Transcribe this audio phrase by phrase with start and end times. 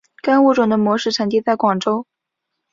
[0.23, 2.07] 该物种的模式产地在广州。